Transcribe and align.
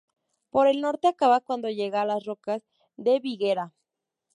Por 0.49 0.65
el 0.65 0.81
norte 0.81 1.07
acaba 1.07 1.41
cuando 1.41 1.69
llega 1.69 2.01
a 2.01 2.05
las 2.05 2.25
rocas 2.25 2.63
de 2.97 3.19
Viguera. 3.19 3.71